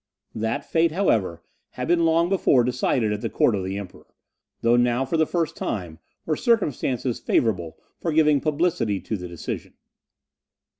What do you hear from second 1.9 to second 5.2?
long before decided at the court of the Emperor; though now, for